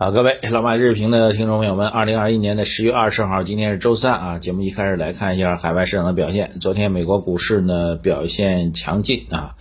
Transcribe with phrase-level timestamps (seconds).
[0.00, 4.38] 好，各位老马日评的听众朋友们，二零二一年的十月二十号，今天是周三啊。
[4.38, 6.60] 节目一开始来看一下海外市场的表现。
[6.60, 9.56] 昨天美国股市呢表现强劲啊，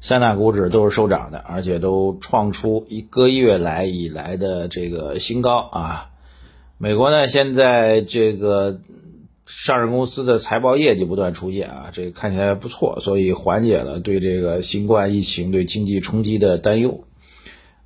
[0.00, 6.08] 三大股指都是收涨的，而且都创出一个月来以来的这个新高啊。
[6.78, 8.80] 美国呢，现在这个
[9.44, 17.04] 上市公司的财报业绩不断出现啊，这个看起来不错，所以缓解了对这个新冠疫情对经济冲击的担忧。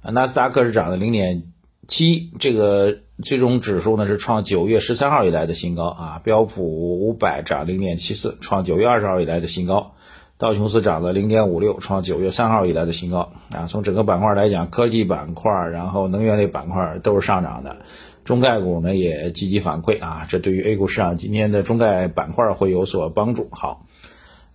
[0.09, 1.43] 纳斯达克是涨了零点
[1.89, 6.21] 七，这个最终指数呢是创九月十三号以来的新高啊。
[6.25, 6.65] 标普
[7.01, 9.93] 五百涨零点七四，创九月二十号以来的新高。
[10.39, 13.67] 道琼斯涨了零点五六，创九月三号以来的新高啊。
[13.69, 17.77] 从整个板块来讲，科技板块，然后能源类板块都是上涨的。
[18.25, 23.49] 中概股呢也积极反馈啊，这对于 A 股市场今天的中概板块会有所帮助。
[23.51, 23.87] 好，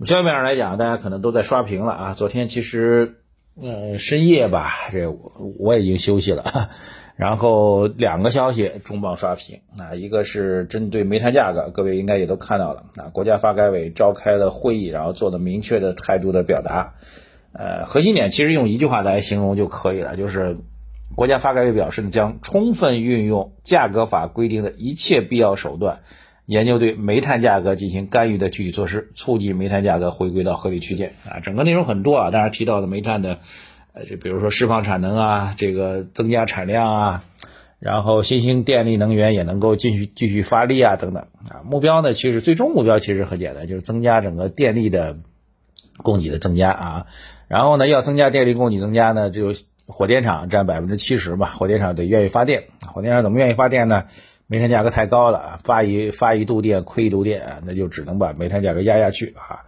[0.04, 2.14] 消息面上来讲，大家可能都在刷屏了啊。
[2.16, 3.16] 昨天其实，
[3.60, 6.70] 呃，深夜吧，这我我已经休息了。
[7.16, 16.96] 然后两个消息重磅刷屏啊，一个是针对煤炭价格，各位应该也都看到了啊，国家发改委召开了会议，然后做了明确的态度的表达。
[17.54, 20.58] 呃，核心点其实用一句话来形容就可以了，就是。
[21.14, 26.00] 国家发改委表示呢，将充分运用价格法规定的一切必要手段，
[26.46, 31.12] 研究对煤炭价格进行干预的具体措施，促进煤炭价格回归到合理区间。
[31.30, 33.40] 啊，整个内容很多啊，当然提到的煤炭的，
[33.94, 37.24] 呃，就比如说释放产能啊，这个增加产量啊，
[37.80, 41.62] 然后新兴电力能源也能够继续继续发力啊，等等啊。
[41.66, 45.18] 目标呢，其实最终目标其实很简单，就是增加整个电力的
[45.98, 47.06] 供给的增加啊。
[47.48, 49.54] 然后呢，要增加电力供给增加呢，就
[49.88, 52.66] 火电厂占百分之七十嘛，火电厂得愿意发电。
[52.94, 54.06] 火电厂怎么愿意发电呢？
[54.48, 59.64] 煤炭价格太高了，发一发一度电亏一度电，那就只能把煤炭价格压下去啊。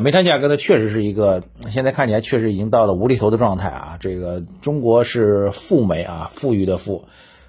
[0.00, 3.96] 煤炭价格呢，确实是一个现在看起来确实已经到了无厘头的状态啊。
[4.00, 7.04] 这个中国是富煤啊，富裕的富，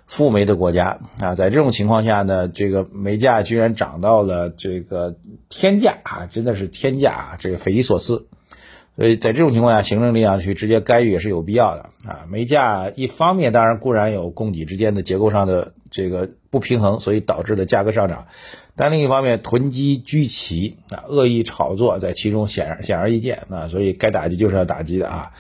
[0.06, 5.16] 富煤的国家啊，在这种情况下呢，这个煤价居然涨到了这个
[5.50, 8.28] 天价啊，真的是天价啊，这个匪夷所思。
[8.96, 12.26] 所以在这种情况下，行政力量去直接干预也是有必要的啊。
[12.30, 18.28] 煤价一方面当然固然有供给之间的结构上的这个不平衡，所以导致的价格上涨，
[18.80, 23.68] 但另一方面囤积居奇啊，恶意炒作在其中显显而易见啊。
[23.68, 25.32] 所以该打击就是要打击的啊，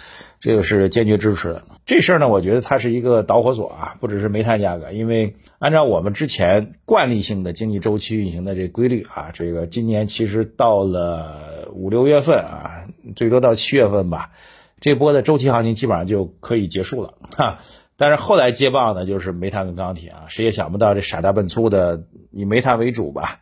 [0.41, 1.63] 这个是坚决支持的。
[1.85, 12.83] 这事儿呢，我觉得它是一个导火索啊，不只是煤炭价格，因为按照我们之前惯例性的经济周期运行的这规律啊，这个今年其实到了五六月份啊。
[13.15, 14.31] 最多到七月份吧，
[14.81, 17.59] 这波的周期行情基本上就可以结束了哈。
[17.99, 23.41] 但是后来接棒的就是煤炭跟钢铁啊，谁也想不到这傻大笨粗的以煤炭为主吧，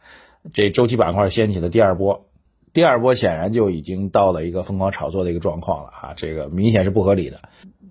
[0.52, 2.26] 这周期板块掀起了第二波，
[2.74, 7.40] 第二波显然就已经到了一个疯狂炒作的一个状况了啊，这个明显是不合理的。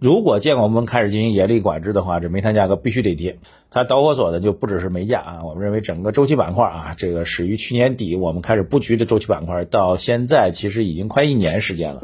[0.01, 3.39] 如果监管部门开始进行严厉管制的话，这煤炭价格必须得跌。
[3.71, 12.03] 它导火索的就不只是煤价啊，我们认为整个周期板块啊，这个始于去年底我们开始布局的周期板块，到现在其实已经快一年时间了，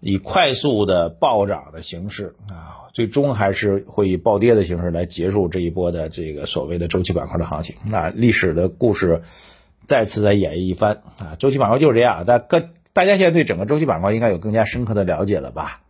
[0.00, 7.76] 以快速的暴涨的形式啊，最终还是会以暴跌的形式来结束这一波的这个所谓的周期板块的行情。
[7.86, 9.22] 那历史的故事
[9.84, 12.24] 再次再演绎一番啊，周期板块就是这样。
[12.24, 12.60] 大各
[12.92, 15.82] 大家现在对整个周期板块应该有更加深刻的了解了吧？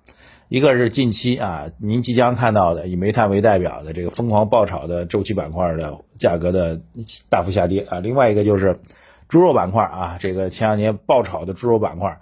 [0.48, 6.80] 一个是近期啊，您即将看到的以煤炭为代表的这个疯狂爆炒的周期板块的价格的
[7.28, 8.80] 大幅下跌啊，另外一个就是
[9.28, 12.20] 猪肉板块啊，这个前两年爆炒的猪肉板块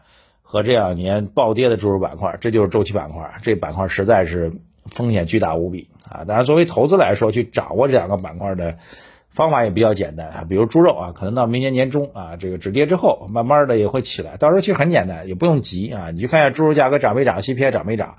[0.50, 4.50] 和这两年暴跌的猪肉板块，这就是周期板块，这板块实在是
[4.86, 6.24] 风险巨大无比啊。
[6.24, 8.78] 当然，作为投资来说，去掌握这两个板块的。
[9.30, 14.36] 方法也比较简单啊，比如猪肉啊，可能到明年年中啊，这个止跌之后，慢慢的也会起来。
[14.36, 18.16] 到时候其实很简单，也不用急啊，你去看一下猪肉价格涨没涨，CPI 涨没涨。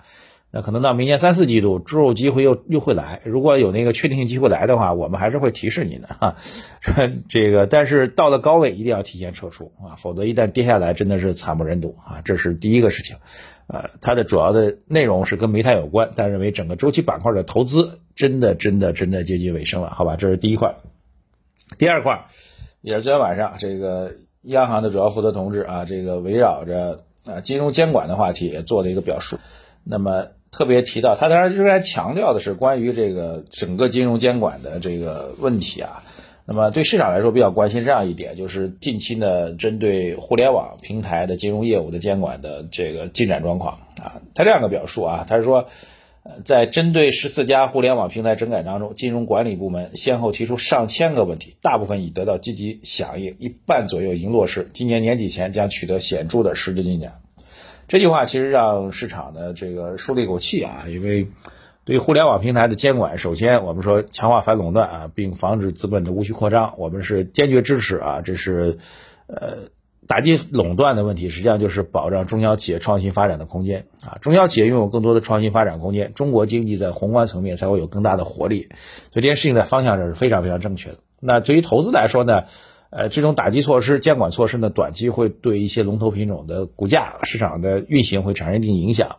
[0.51, 3.21] 那可能到明年三四季度，猪肉机会又又会来。
[3.23, 6.35] 如果有那个确定性机会来的话，我们还是会提示你的哈。
[7.29, 12.21] 这个，但是到了高位一定要提前撤出啊，否则一旦跌下来，真的是惨不忍睹啊。
[12.25, 13.17] 这是第一个事情，
[13.67, 20.15] 呃，它的主要的内容是跟煤炭有关，但认为整个周期板块的投资真的真的真的接近尾声了，好吧？
[20.15, 20.77] 这是第一块。
[21.77, 22.25] 第二块
[22.81, 29.37] 也是昨天晚上，这个央行的主要负责同志啊，这个围绕着啊金融监管的话题也做了一个表述。
[29.83, 36.03] 那么特别提到，他当然仍然强调的是关于这个整个金融监管的这个问题啊。
[36.45, 44.21] 那么对市场来说比较关心这样一点，就是近期呢针对互联网平台的金融业务的监管的这个进展状况啊。
[44.33, 45.67] 他这样的表述啊，他是说，
[46.45, 57.21] 在针对十四家互联网平台整改当中，金融管理部门先后提出上千个问题，大部分已得到积极响应，一半左右已经落实，今年年底前将取得显著的实质进展。
[57.89, 61.27] 这句话其实让市场的这个舒了一口气啊，因为。
[61.85, 68.21] 对于互联网平台的监管，首先我们说强化反垄断啊，并防止资本的无序扩张，我们是坚决支持啊。
[68.23, 68.77] 这是，
[69.25, 69.69] 呃，
[70.05, 74.19] 打击垄断的问题，实际上就是保障中小企业创新发展的空间啊。
[74.21, 78.69] 中小企业拥有更多的创新发展空间，中国经济在宏观层面才会有更大的活力。
[79.11, 80.97] 所以这件事情在方向上是非常非常正确的。
[81.19, 82.43] 那对于投资来说呢，
[82.91, 89.17] 呃，这种打击措施、监管措施呢，短期会对一些龙头品种的股价、市场的运行会产生一定影响。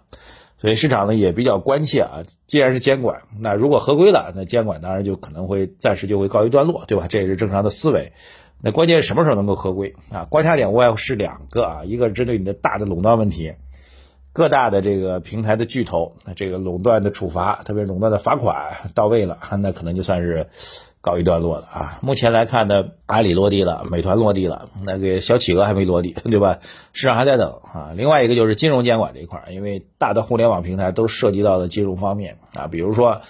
[0.58, 7.06] 所以市场呢也比较关切啊，既然是监管，那如果合规了，那监管当然就可能会暂时就会告一段落，对吧？
[7.08, 8.12] 这也是正常的思维。
[8.60, 10.26] 那关键是什么时候能够合规啊？
[10.28, 13.54] 观察点无外乎是两个啊，一个是针对你的大的垄断问题，
[14.32, 20.48] 各大的这个平台的巨头，那这个垄断的处罚，特别垄断的罚款到位了，那可能就算是。
[21.02, 21.98] 告一段落了啊！
[22.02, 26.58] 目前来看呢，阿里落地了，美团落地了，那个小企鹅还没落地， 对吧？
[26.92, 27.92] 市场还在等啊。
[27.96, 33.22] 另外一个就是金融监管这一块，因为大的互联网平台都涉及到了金融方面啊，比如说，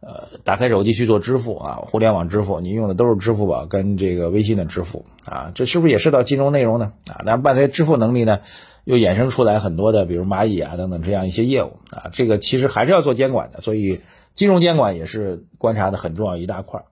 [0.00, 6.92] 呃，打开手机去做支付啊，互联网支付，你用的都是支付宝跟这个微信的支付啊，这是不是也涉及到金融内容呢？
[7.08, 8.40] 啊，那伴随支付能力呢，
[8.84, 14.00] 又衍生出来很多的，比如蚂蚁啊等等这样一些业务啊，这个其实还是要做监管的，所以
[14.32, 16.84] 金融监管也是观察的很重要一大块。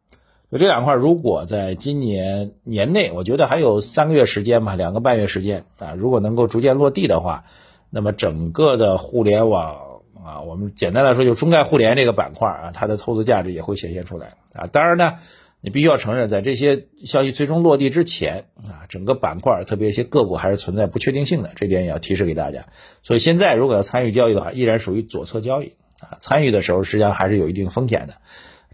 [0.51, 7.47] 就这两块，如果在今年年内，我觉得还有三个月时间吧，两个半月时间啊，如果能够逐渐落地的话，
[7.91, 14.69] 那么整个的互联网啊，我们简单来说就中概互联这个板块啊，它的投资价值也会显现出来啊。
[14.71, 15.15] 当然呢，
[15.61, 22.67] 你必须要承认，在这些消息最终落地之前啊，整个板块特别一些个股还是存在不确定性的，这点也要提示给大家。
[23.03, 28.15] 所以现在如果要参与交易的话，依然属于左侧交易啊，参与的时候实际上还是有一定风险的。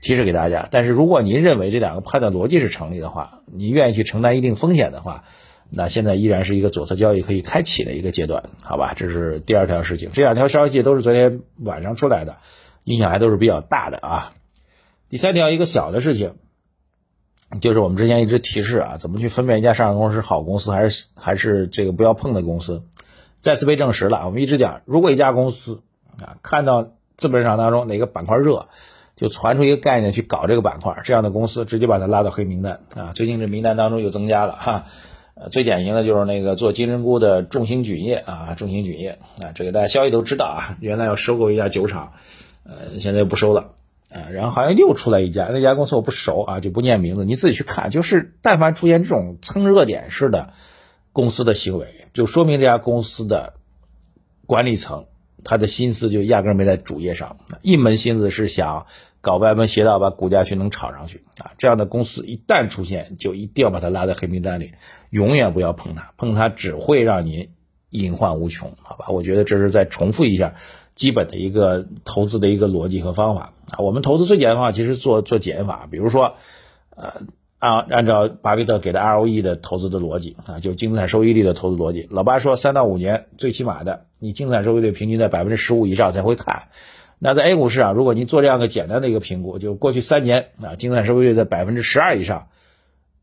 [0.03, 5.25] 提示给大家，但是如果您认为这两个判断逻辑是成立的话，您愿意去承担一定风险的话，
[5.71, 8.93] 那现在依然是一个左侧交易可以开启的一个阶段，好吧？
[8.95, 12.39] 这是第二条事情，这两条消息都是昨天晚上出来的，
[12.85, 14.35] 影响还都是比较大的啊。
[15.09, 16.35] 第三条一个小的事情，
[17.61, 22.83] 就是我们之前一直提示啊，怎么去分辨一家上市公司是好公司还是还是这个不要碰的公司，
[23.41, 24.27] 再次被证实了。
[24.27, 25.83] 我们一直讲，如果一家公司
[26.19, 28.69] 啊看到资本市场当中哪个板块热，
[29.23, 33.13] 就传出一个概念去搞这个板块，这样的公司直接把它拉到黑名单啊！
[33.15, 34.87] 最近这名单当中又增加了哈，
[35.35, 42.15] 呃，最典型的就是那个做金针菇的众兴菌业啊，众兴菌业啊，这个大家消息都知道啊，原来要收购一家酒厂，
[42.65, 43.75] 呃，现在又不收了
[44.11, 50.53] 啊，然后好像又出来一家，那家公司我不熟啊，就不念名字，你自己去看，就是但凡出现这种蹭热点式的
[51.13, 53.55] 公司的行为，就说明这家公司的
[54.47, 55.05] 管理层。
[55.45, 58.87] 他的心思就压根没在主业上，一门心思是想
[59.23, 61.53] 搞歪门邪道，把股价去能炒上去啊！
[61.57, 64.73] 这样的公司一旦出现，就一定要把它拉在黑名单里，
[65.09, 67.49] 永远不要碰它，碰它只会让你
[67.89, 69.07] 隐患无穷，好吧？
[69.09, 70.53] 我觉得这是再重复一下
[70.95, 73.79] 基本的一个投资的一个逻辑和方法啊。
[73.79, 76.35] 我们投资最简单方法其实做做减法，比如说，
[76.95, 77.23] 呃。
[77.63, 82.09] 按按照巴菲特给的 ROE 的投资的逻辑啊，就净资产收益率的投资逻辑。
[82.11, 86.65] 老八说，三到五年最起码的，你净资产收益率平均在百分之十五以上才会看。
[87.25, 92.49] 那在 A 股市场，如果您做这样个简单的一个评估，就过去三年啊，净资产收益率在百分之十二以上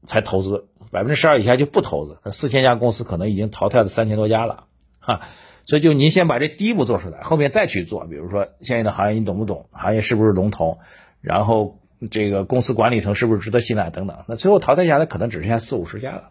[0.05, 2.17] 才投资，百分之十二以下就不投资。
[2.23, 4.63] 那四千家公司可能已经淘汰了三千多家了，
[4.99, 5.21] 哈。
[5.65, 8.05] 所以就您先把这第一步做出来，后面再去做。
[8.05, 9.67] 比如说现在的行业你懂不懂？
[9.71, 10.79] 行业是不是龙头？
[11.21, 11.77] 然后。
[12.09, 14.23] 这个公司管理层是不是值得信赖等等？
[14.29, 16.29] 那最后淘汰下来可能只剩下四五十家了。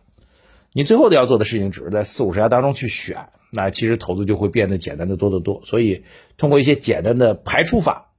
[0.73, 5.63] 你最后的要做的事情只是在四五十家当中去选，那其实投资就会变得简单的多得多。
[5.65, 6.05] 所以
[6.37, 8.13] 通过一些简单的排除法，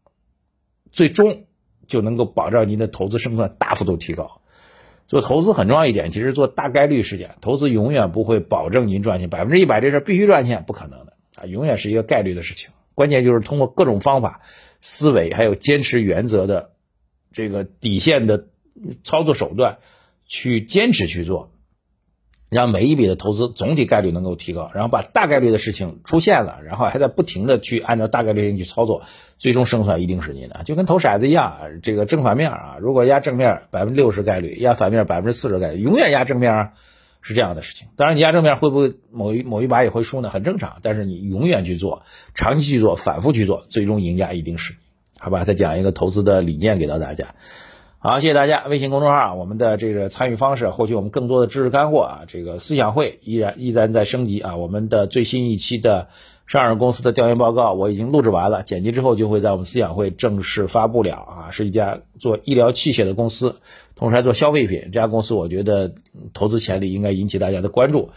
[0.91, 1.45] 最终
[1.87, 4.41] 就能够保障您的投资胜算大幅度提高。
[5.07, 12.69] 做投资很重要一点，其实做大概率事件，投资永远不会保证您赚钱百分之一百，这事必须赚钱，不可能的啊，永远是一个概率的事情。
[12.95, 14.41] 关键就是通过各种方法、
[14.81, 16.71] 思维还有坚持原则的。
[17.31, 18.47] 这个底线的
[19.03, 19.77] 操作手段，
[20.25, 21.51] 去坚持去做，
[22.49, 29.03] 让每一笔的投资总体概率能够提高，然后把大概率的事情出现了，然后还在不停的去按照大概率去操作，
[29.37, 30.61] 最终胜算一定是您的。
[30.65, 36.73] 就跟投骰子一样，这个正反面啊，如果压正面百分之六十概率，压反面百分之四十概率，永远压正面啊。
[37.21, 37.89] 是这样的事情。
[37.97, 40.29] 当然，你压正面会不会某一某一把也会输呢？
[40.29, 40.77] 很正常。
[40.81, 42.03] 但是你永远去做，
[42.33, 44.73] 长期去做，反复去做，最终赢家一定是，
[45.19, 45.43] 好吧？
[45.43, 47.35] 再讲一个投资的理念给到大家。
[48.01, 48.63] 好，谢谢大家。
[48.69, 52.21] 微信公众号我们的这个参与方式，获取我们更多的知识干货啊。
[52.29, 54.55] 这个思想会依然依然在升级啊。
[54.55, 56.07] 我们的最新一期的
[56.47, 61.51] 上市公司的调研报告我已经录制完了，剪辑之后就会在我们思想会正式发布了啊。
[61.51, 63.57] 是一家做医疗器械的公司，
[63.97, 64.83] 同时还做消费品。
[64.85, 65.93] 这家公司我觉得
[66.33, 68.11] 投资潜力应该引起大家的关注。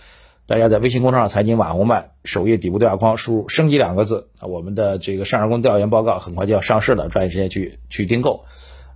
[0.47, 8.45] 大家在微信公众号财经网红漫首页底部对话框输入“升级”两个字啊，我们的这个上市公司调研报告很快就要上市了，抓紧时间去去订购。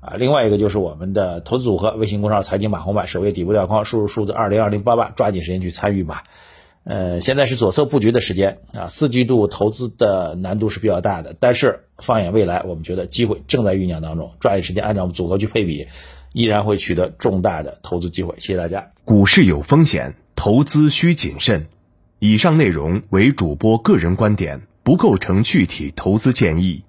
[0.01, 6.25] 啊，另外一个就是我们的投资组合，微信公众号财经马红版首页底部对话框输入数字二零二零八八，抓紧时间去参与吧。
[6.85, 15.89] 呃，现在是左侧布局的时间啊，四季度投资的难度是比较大的，但是放眼未来，我们觉得机会正在酝酿当中，抓紧时间按照我们组合去配比，
[16.33, 18.35] 依然会取得重大的投资机会。
[18.39, 18.93] 谢谢大家。
[19.05, 21.67] 股市有风险，投资需谨慎。
[22.21, 26.85] 以上内容为主播个人观点，不构成具体投资建议。